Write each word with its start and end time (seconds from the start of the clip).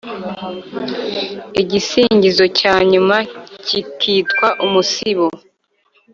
igisingizo 1.61 2.45
cya 2.59 2.75
nyuma 2.91 3.17
kikitwa 3.65 4.47
umusibo 4.65 5.27